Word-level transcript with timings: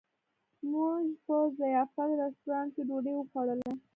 موږ 0.71 1.03
په 1.25 1.35
ضیافت 1.59 1.97
رسټورانټ 2.21 2.69
کې 2.75 2.81
ډوډۍ 2.87 3.13
وخوړله. 3.15 3.71